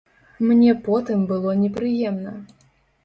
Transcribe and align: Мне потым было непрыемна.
Мне 0.47 0.73
потым 0.87 1.27
было 1.33 1.51
непрыемна. 1.63 2.33